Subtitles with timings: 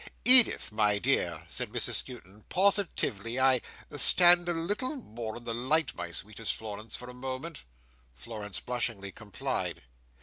[0.25, 6.09] "Edith, my dear," said Mrs Skewton, "positively, I—stand a little more in the light, my
[6.09, 7.61] sweetest Florence, for a moment."
[8.11, 9.83] Florence blushingly complied.